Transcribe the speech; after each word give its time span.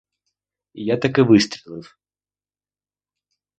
І 0.73 0.85
я 0.87 0.97
таки 0.97 1.21
вистрілив. 1.21 1.97